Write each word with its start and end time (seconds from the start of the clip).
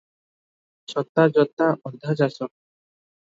ଛତା 0.93 1.25
ଯୋତା 1.35 1.67
ଅଧା 1.91 2.17
ଚାଷ 2.23 2.49